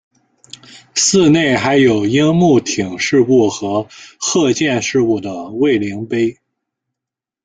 [0.95, 3.85] 寺内还有樱木町事故和
[4.19, 6.39] 鹤见事故的慰灵碑。